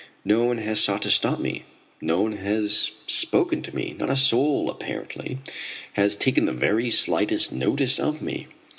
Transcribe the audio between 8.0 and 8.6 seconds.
me.